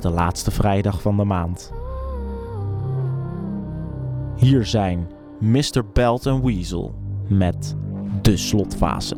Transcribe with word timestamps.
de 0.00 0.10
laatste 0.10 0.50
vrijdag 0.50 1.02
van 1.02 1.16
de 1.16 1.24
maand. 1.24 1.72
Hier 4.36 4.66
zijn 4.66 5.08
Mr. 5.40 5.84
Belt 5.92 6.26
en 6.26 6.44
Weasel 6.44 6.94
met 7.28 7.76
de 8.22 8.36
slotfase 8.36 9.16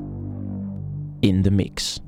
in 1.21 1.43
de 1.43 1.51
mix. 1.51 2.01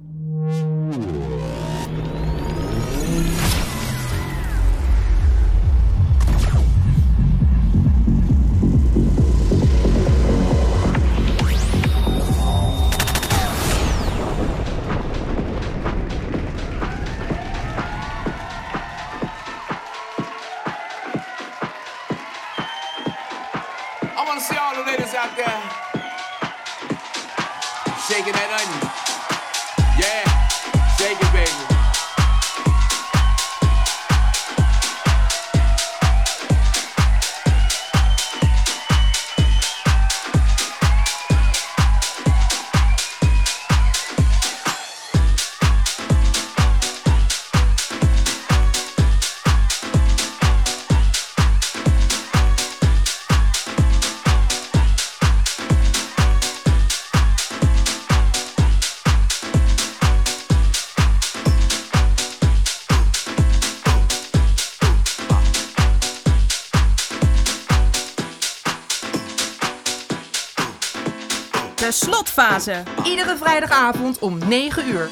om 74.23 74.39
9 74.39 74.83
uur. 74.85 75.09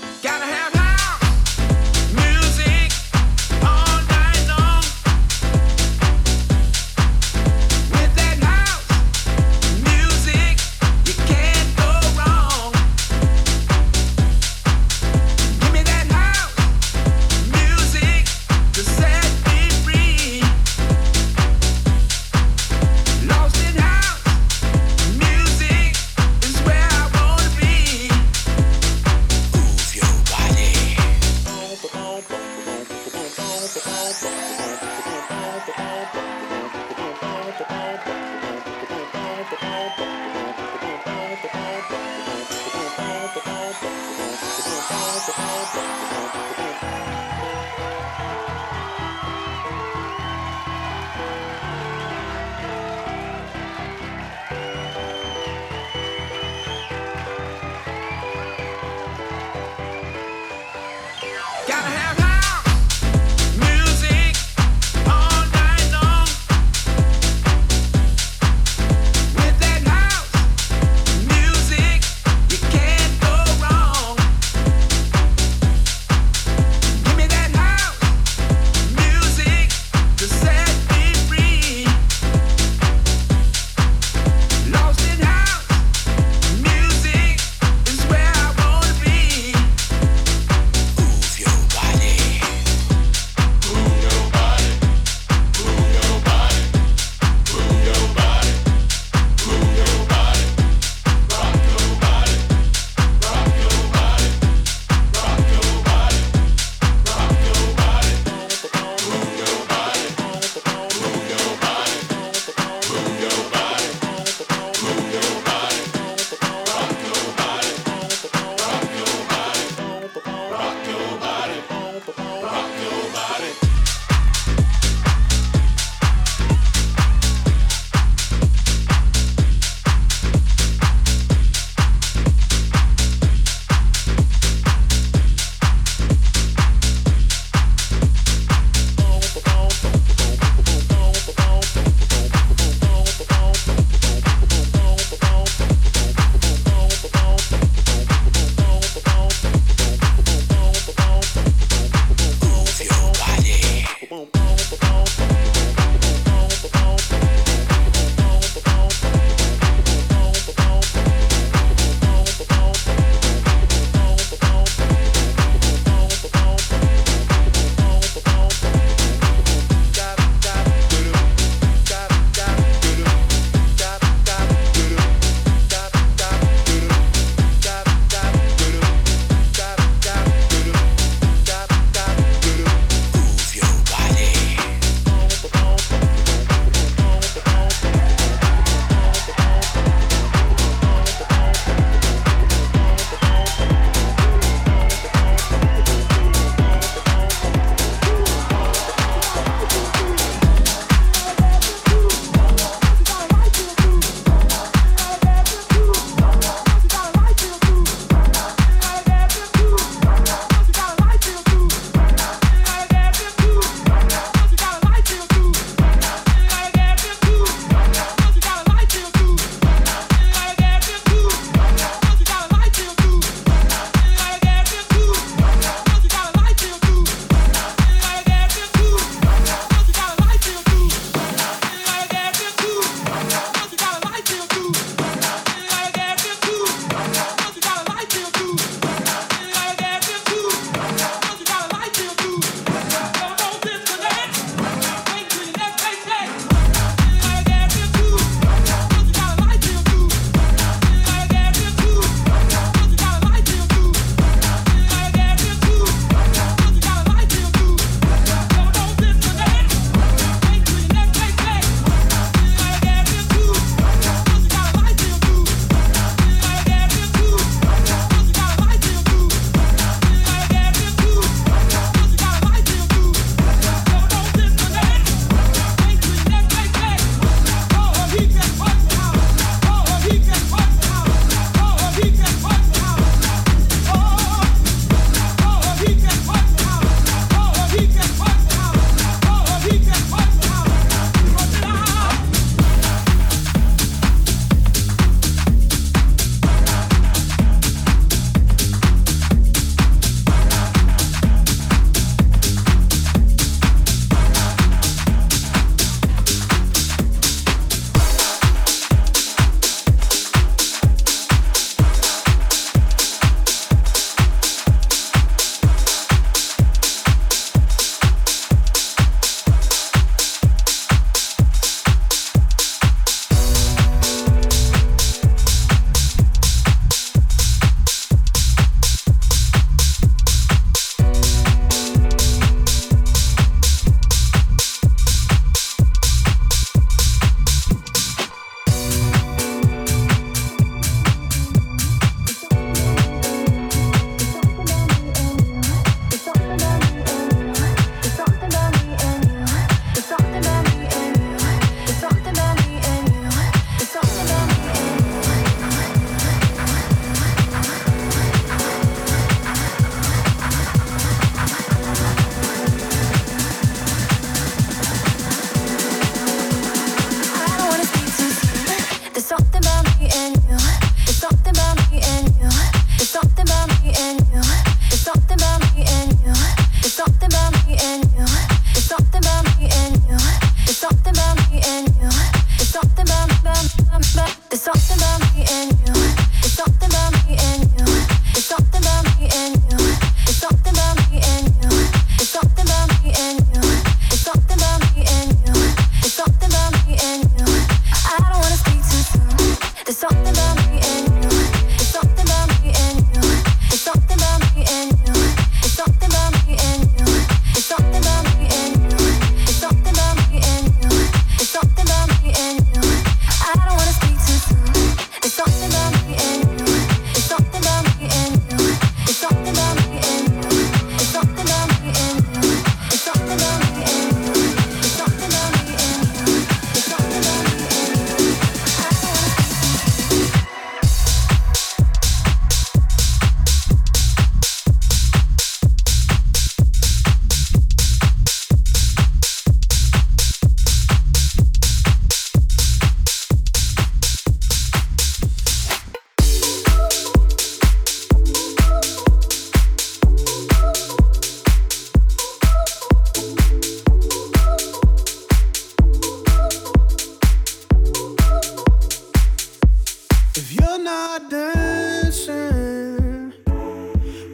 If 460.37 460.53
you're 460.53 460.79
not 460.79 461.29
dancing, 461.29 462.35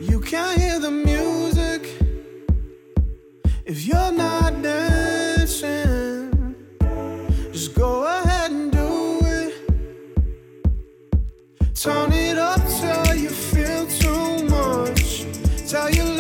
you 0.02 0.20
can't 0.20 0.60
hear 0.60 0.78
the 0.78 0.90
music. 0.90 1.88
If 3.64 3.86
you're 3.86 4.12
not 4.12 4.60
dancing, 4.60 6.54
just 7.50 7.74
go 7.74 8.04
ahead 8.04 8.50
and 8.50 8.70
do 8.70 9.20
it. 9.22 9.54
Turn 11.74 12.12
it 12.12 12.36
up 12.36 12.60
till 12.60 13.14
you 13.14 13.30
feel 13.30 13.86
too 13.86 14.44
much. 14.50 15.24
Tell 15.66 15.88
your 15.90 16.15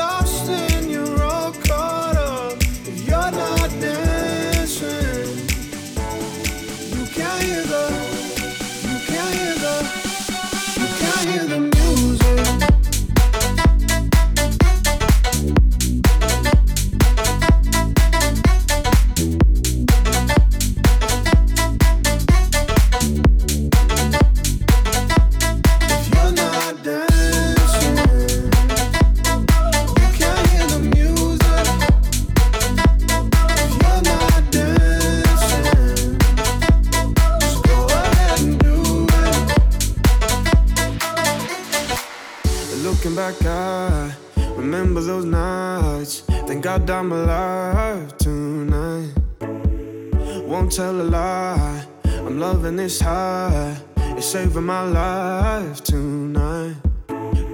loving 52.66 52.76
this 52.76 53.00
high. 53.00 53.76
It's 54.16 54.26
saving 54.26 54.64
my 54.64 54.82
life 54.82 55.84
tonight. 55.84 56.74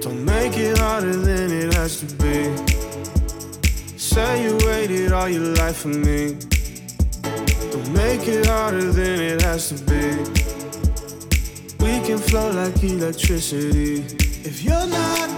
Don't 0.01 0.25
make 0.25 0.57
it 0.57 0.77
harder 0.79 1.15
than 1.15 1.51
it 1.51 1.73
has 1.75 1.99
to 1.99 2.07
be. 2.15 2.37
Say 3.95 4.43
you 4.43 4.57
waited 4.65 5.11
all 5.11 5.29
your 5.29 5.53
life 5.61 5.77
for 5.77 5.89
me. 5.89 6.35
Don't 7.71 7.93
make 7.93 8.27
it 8.27 8.47
harder 8.47 8.91
than 8.91 9.19
it 9.21 9.41
has 9.43 9.69
to 9.69 9.75
be. 9.85 10.05
We 11.83 11.99
can 12.07 12.17
flow 12.17 12.49
like 12.51 12.83
electricity. 12.83 14.05
If 14.49 14.63
you're 14.63 14.87
not 14.87 15.32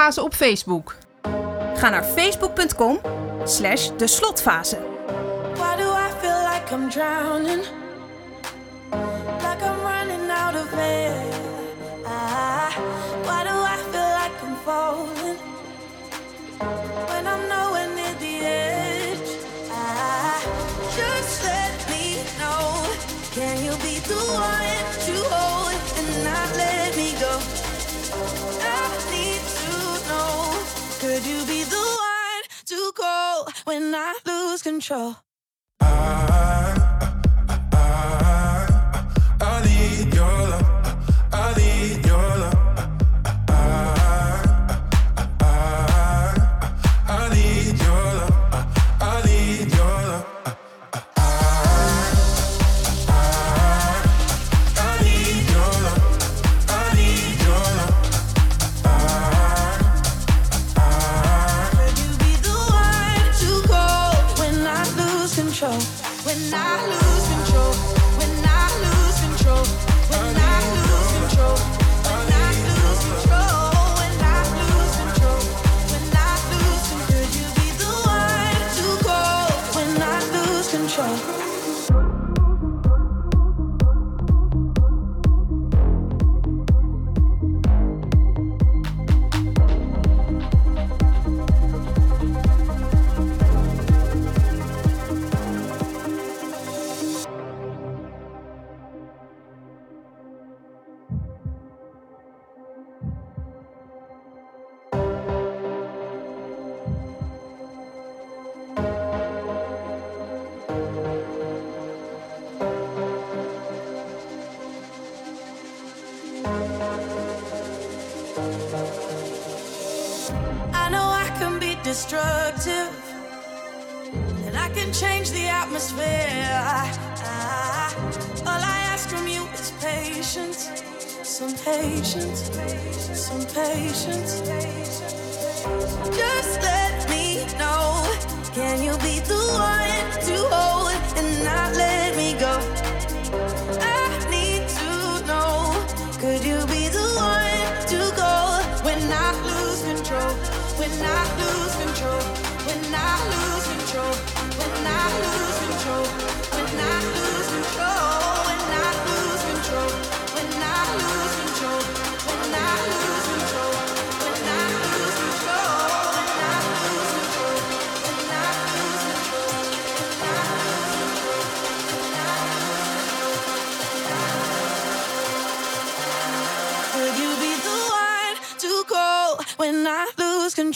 slotfase 0.00 0.22
op 0.22 0.34
Facebook. 0.34 0.96
Ga 1.74 1.88
naar 1.88 2.04
facebook.com 2.04 3.00
slash 3.44 3.90
de 3.96 4.06
slotfase. 4.06 4.78
Why 5.54 5.76
do 5.76 5.92
I 5.92 6.10
feel 6.20 6.38
like 6.52 6.74
I'm 6.74 6.88
drowning? 6.88 7.79
control. 34.70 35.29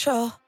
Control? 0.04 0.43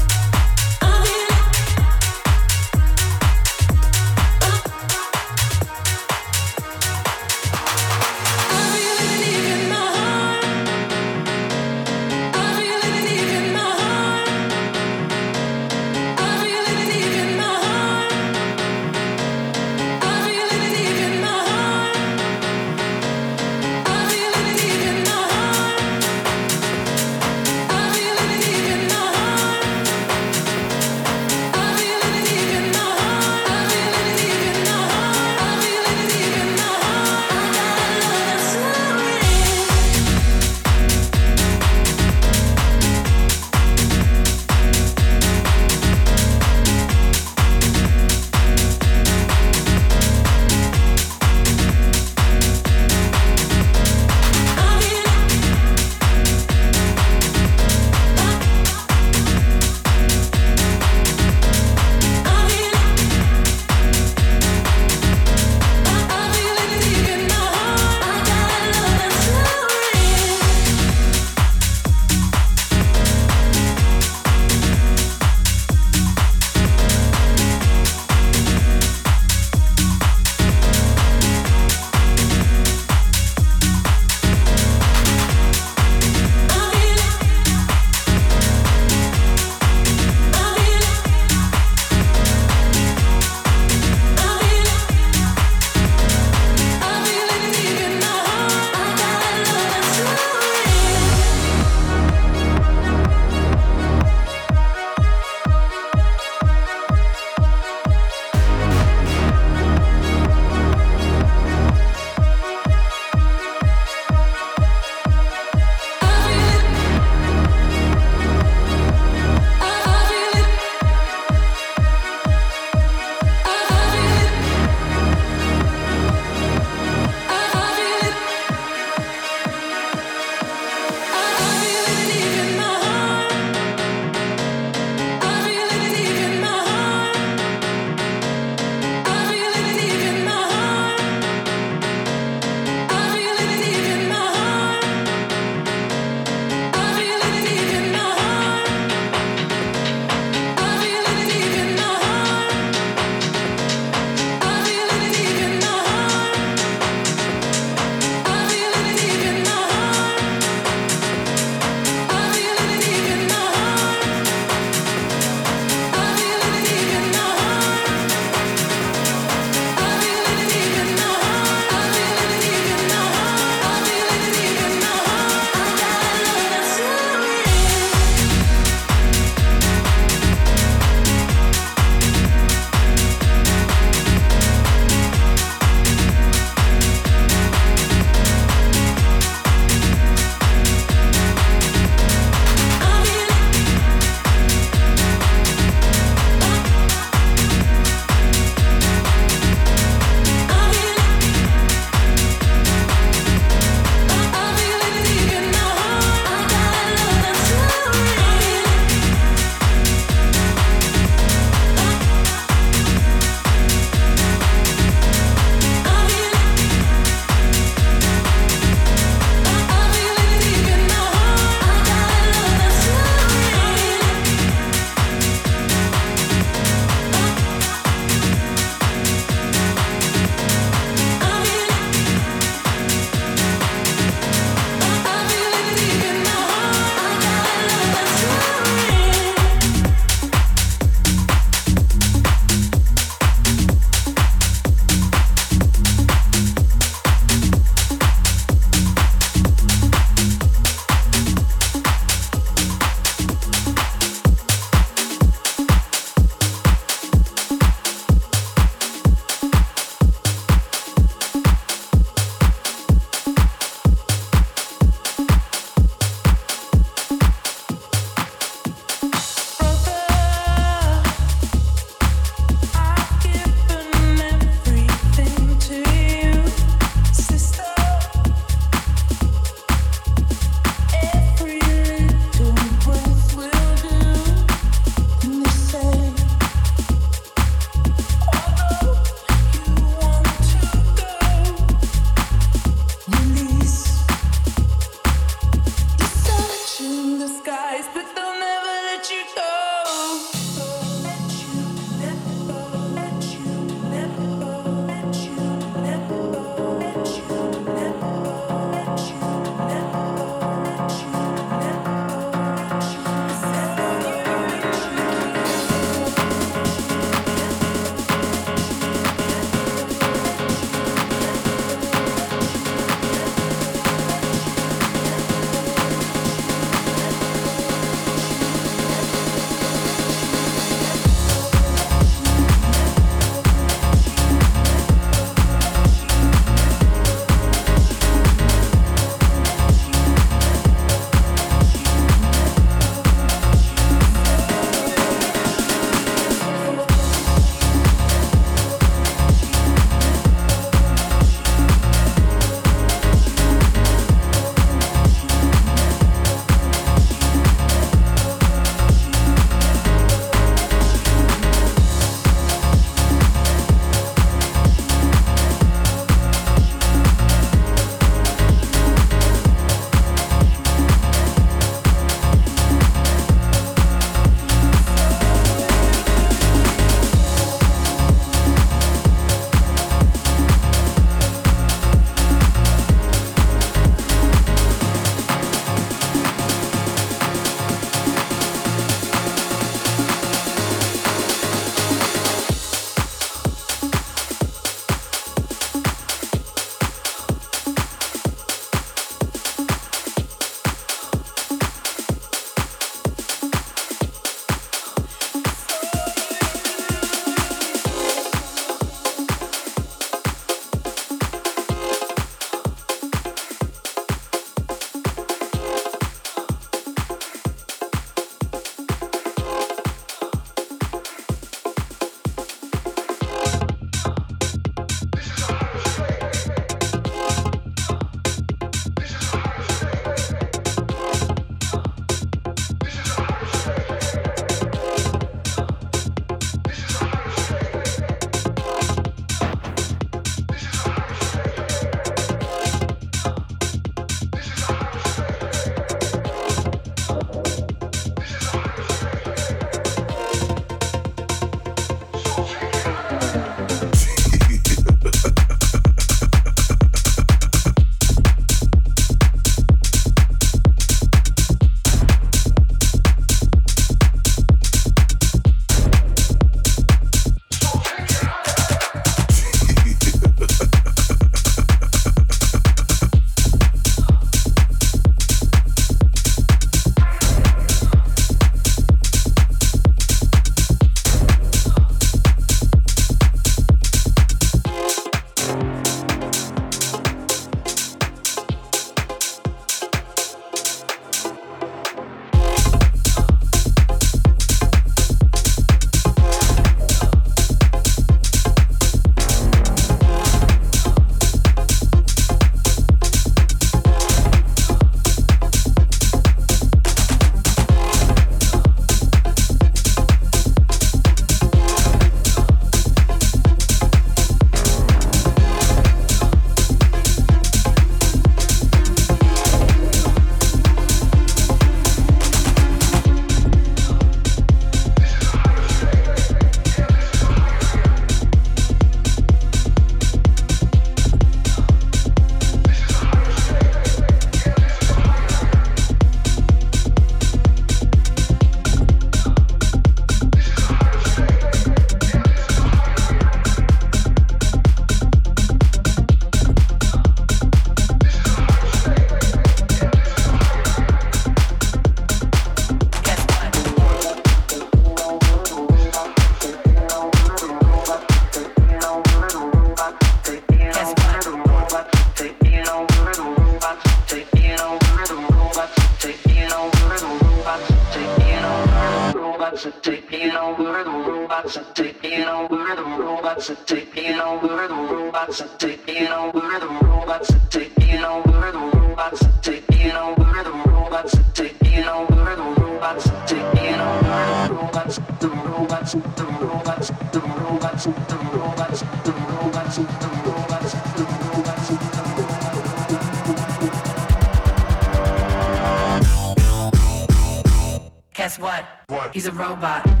He's 599.13 599.27
a 599.27 599.31
robot. 599.33 600.00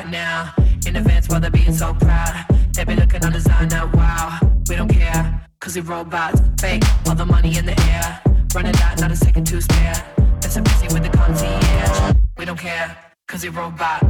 Right 0.00 0.10
now. 0.10 0.54
In 0.86 0.96
advance 0.96 1.28
while 1.28 1.40
they're 1.40 1.50
being 1.50 1.74
so 1.74 1.94
proud. 1.94 2.46
They 2.74 2.84
be 2.84 2.94
looking 2.94 3.24
on 3.24 3.32
design 3.32 3.68
now, 3.68 3.90
wow. 3.92 4.38
We 4.68 4.76
don't 4.76 4.88
care, 4.88 5.46
cause 5.60 5.76
we 5.76 5.82
robots. 5.82 6.40
Fake, 6.60 6.82
all 7.06 7.14
the 7.14 7.26
money 7.26 7.56
in 7.58 7.66
the 7.66 7.78
air. 7.92 8.20
Running 8.54 8.74
out, 8.76 9.00
not 9.00 9.10
a 9.10 9.16
second 9.16 9.46
to 9.48 9.60
spare. 9.60 9.94
They're 10.40 10.50
so 10.50 10.62
busy 10.62 10.86
with 10.94 11.02
the 11.02 11.10
concierge. 11.10 12.16
We 12.38 12.44
don't 12.44 12.58
care, 12.58 12.96
cause 13.28 13.42
we 13.42 13.50
robot. 13.50 14.00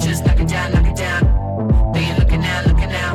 Just 0.00 0.24
knock 0.24 0.40
it 0.40 0.48
down, 0.48 0.72
knock 0.72 0.86
it 0.86 0.96
down. 0.96 1.92
They 1.92 2.00
ain't 2.00 2.18
looking 2.18 2.40
now, 2.40 2.62
looking 2.66 2.88
now. 2.88 3.12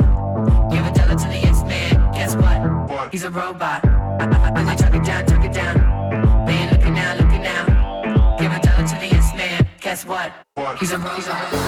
Give 0.70 0.86
a 0.86 0.92
dollar 0.92 1.18
to 1.18 1.28
the 1.28 1.40
yes 1.42 1.62
man. 1.64 2.12
Guess 2.12 2.36
what? 2.36 3.12
He's 3.12 3.24
a 3.24 3.30
robot. 3.30 3.82
They 3.82 4.76
talk 4.76 4.94
it 4.94 5.04
down, 5.04 5.26
talk 5.26 5.44
it 5.44 5.52
down. 5.52 6.46
They 6.46 6.52
ain't 6.52 6.72
looking 6.72 6.94
now, 6.94 7.16
looking 7.16 7.42
now. 7.42 8.36
Give 8.38 8.52
a 8.52 8.60
dollar 8.60 8.86
to 8.86 8.94
the 9.00 9.08
yes 9.10 9.34
man. 9.34 9.66
Guess 9.80 10.06
what? 10.06 10.43
He's 10.78 10.90
a 10.92 10.98
robot. 10.98 11.64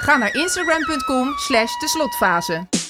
Ga 0.00 0.16
naar 0.16 0.34
instagram.com 0.34 1.38
slash 1.38 1.78
de 1.78 1.88
slotfase. 1.88 2.81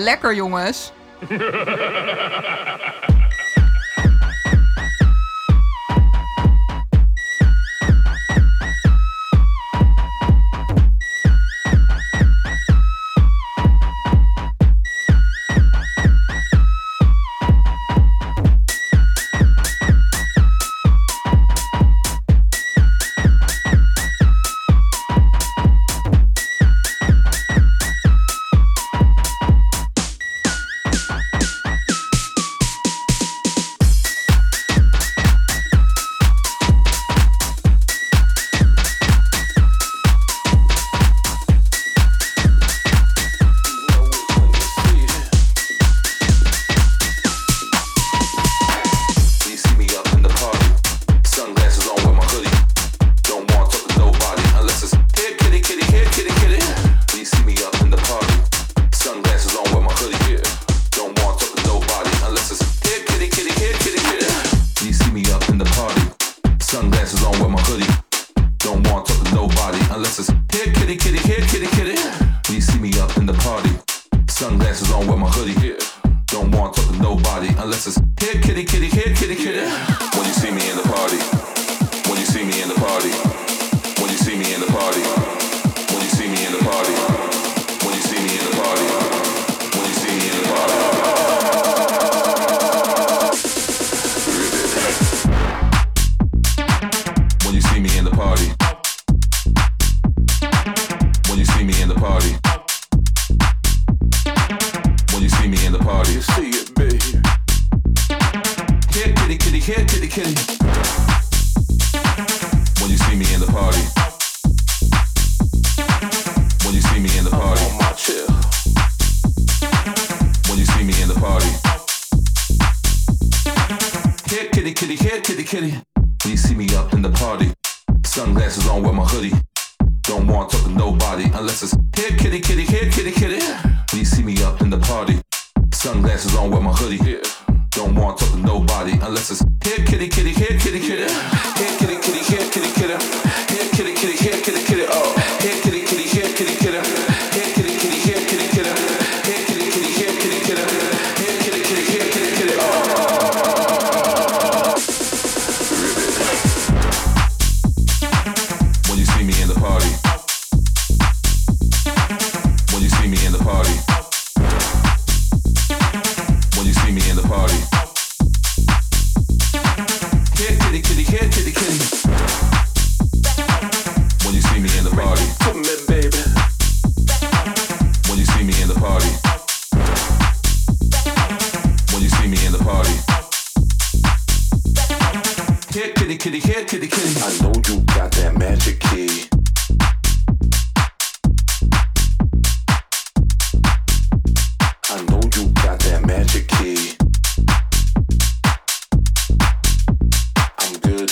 Lekker, 0.00 0.34
jongens. 0.34 0.92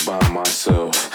By 0.09 0.29
myself. 0.29 1.08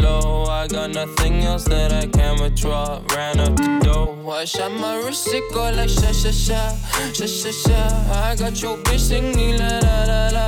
Low, 0.00 0.44
I 0.44 0.66
got 0.66 0.90
nothing 0.90 1.42
else 1.42 1.64
that 1.64 1.92
I 1.92 2.06
can 2.06 2.40
withdraw. 2.40 3.00
Ran 3.14 3.40
up 3.40 3.56
the 3.56 3.80
dough, 3.82 4.30
I 4.30 4.44
shot 4.44 4.72
my 4.72 4.96
wrist, 4.96 5.28
it 5.28 5.44
go 5.52 5.70
like 5.70 5.88
sha 5.88 6.12
sha 6.12 6.30
sha, 6.30 6.74
sha 7.12 7.26
sha 7.26 7.50
sha. 7.50 7.80
I 8.12 8.36
got 8.36 8.60
your 8.62 8.76
bitch 8.78 9.00
singing 9.00 9.58
la 9.58 9.78
la 9.86 10.04
la 10.04 10.28
la, 10.36 10.46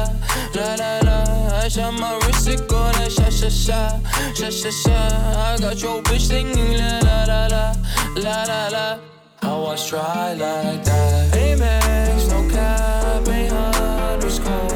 la 0.54 0.74
la 0.74 0.98
la. 1.06 1.58
I 1.64 1.68
shot 1.68 1.92
my 1.94 2.18
wrist, 2.26 2.48
it 2.48 2.68
go 2.68 2.80
like 2.98 3.10
sha 3.10 3.28
sha 3.30 3.48
sha, 3.48 4.00
sha 4.34 4.50
sha 4.50 4.70
sha. 4.70 4.98
I 5.46 5.56
got 5.60 5.80
your 5.82 6.02
bitch 6.02 6.26
singing 6.28 6.78
la 6.78 6.98
la 7.00 7.24
la 7.24 7.46
la, 7.46 7.74
la 8.16 8.44
la 8.44 8.68
la. 8.68 8.98
I 9.42 9.56
was 9.58 9.88
dry 9.90 10.34
like 10.34 10.84
that. 10.84 11.32
Amex, 11.34 12.30
no 12.30 12.48
cap, 12.48 13.28
800 13.28 14.30
score. 14.30 14.68
They 14.68 14.71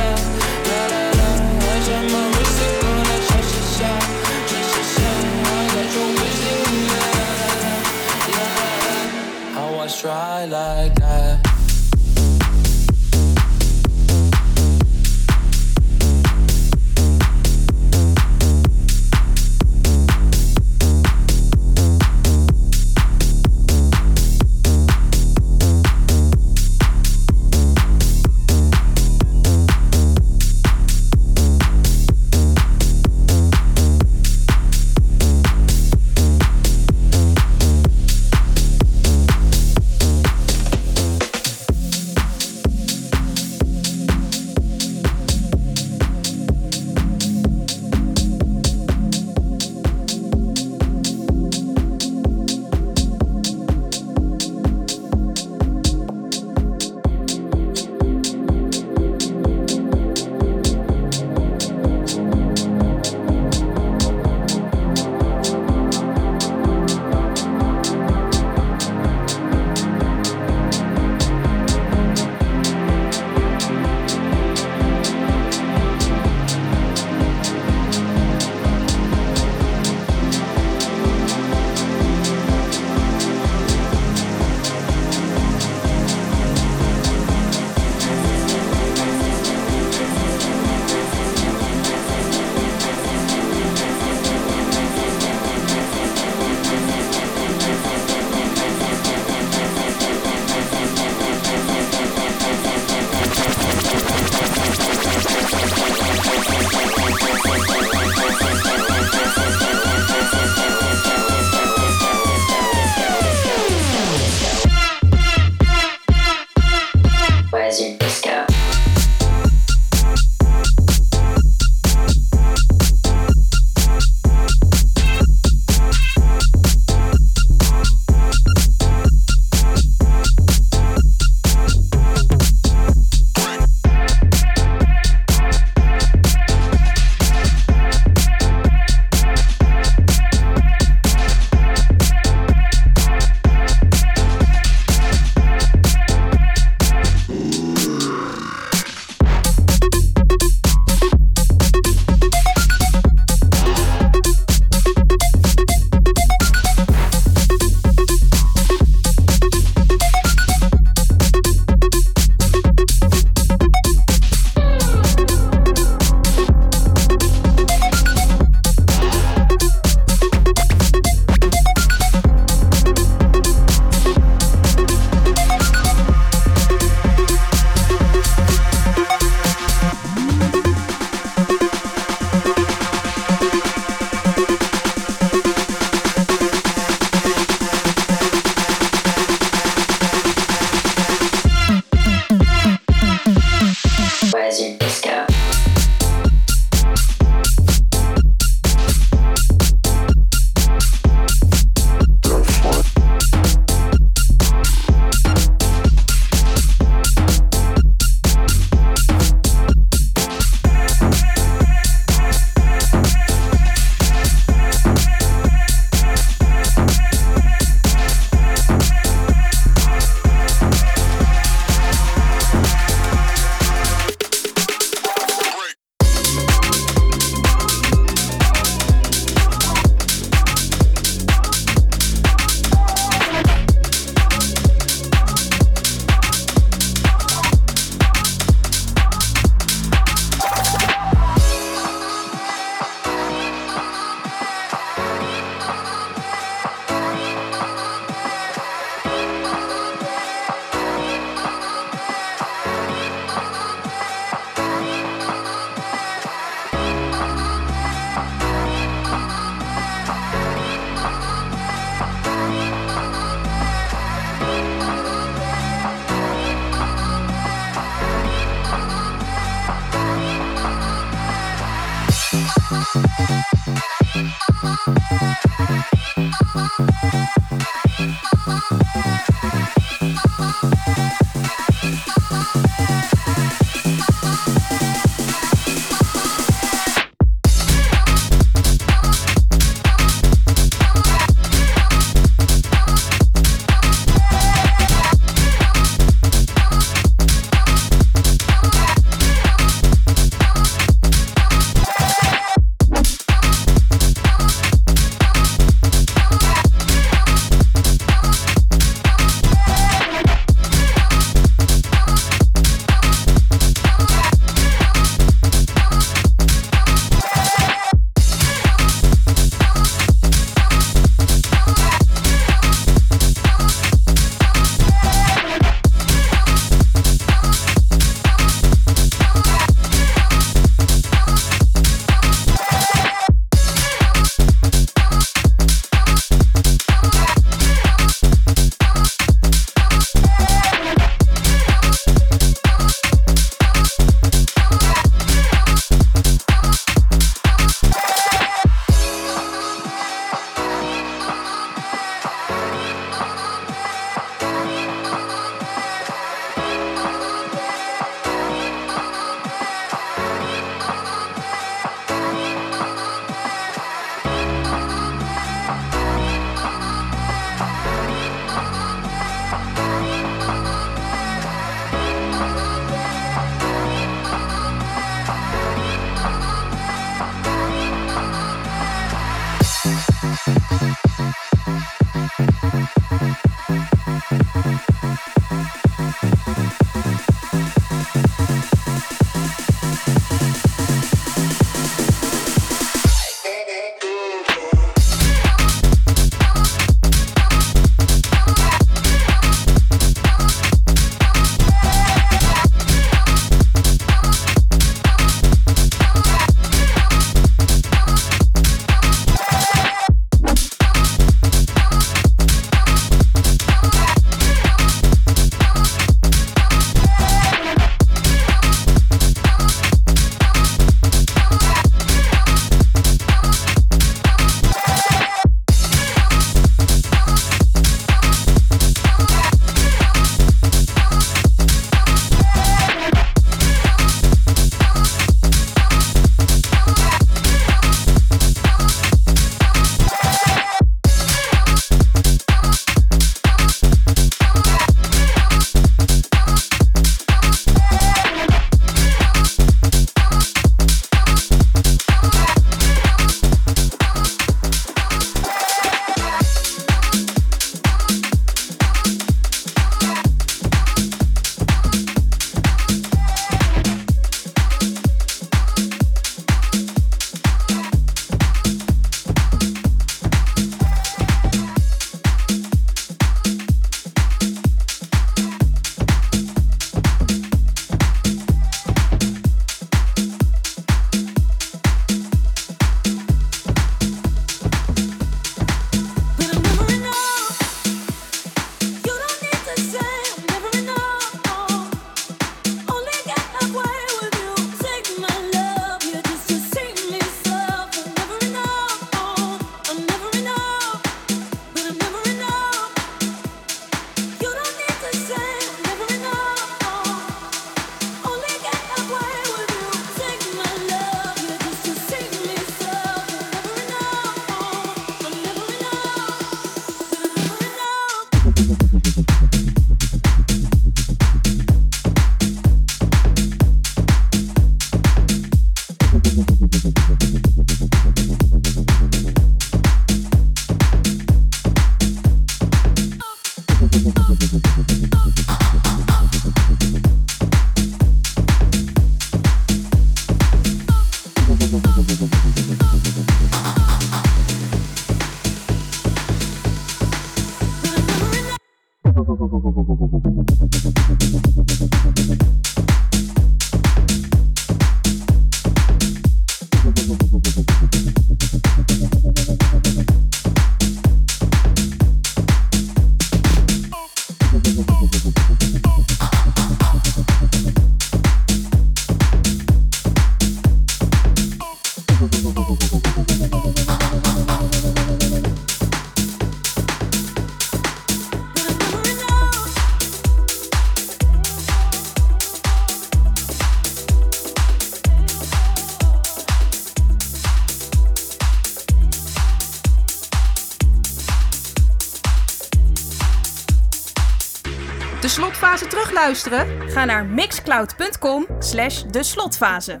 De 595.24 595.30
slotfase 595.30 595.86
terugluisteren? 595.86 596.90
Ga 596.90 597.04
naar 597.04 597.26
mixcloud.com 597.26 598.46
slash 598.58 599.02
de 599.02 599.22
slotfase. 599.22 600.00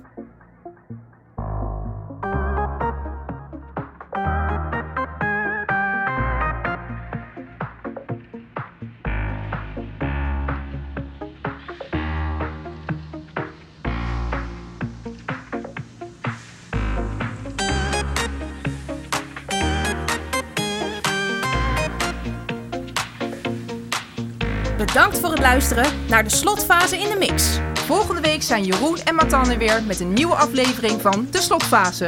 Luisteren 25.44 25.92
naar 26.08 26.24
de 26.24 26.30
slotfase 26.30 26.98
in 26.98 27.08
de 27.08 27.16
mix. 27.18 27.58
Volgende 27.72 28.20
week 28.20 28.42
zijn 28.42 28.64
Jeroen 28.64 28.98
en 29.04 29.14
Matan 29.14 29.50
er 29.50 29.58
weer 29.58 29.82
met 29.82 30.00
een 30.00 30.12
nieuwe 30.12 30.34
aflevering 30.34 31.00
van 31.00 31.26
De 31.30 31.40
Slotfase. 31.40 32.06